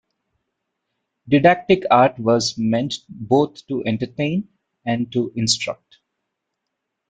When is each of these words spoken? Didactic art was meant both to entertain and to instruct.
Didactic 1.27 1.83
art 1.91 2.17
was 2.17 2.57
meant 2.57 2.95
both 3.07 3.67
to 3.67 3.85
entertain 3.85 4.49
and 4.83 5.11
to 5.11 5.31
instruct. 5.35 5.97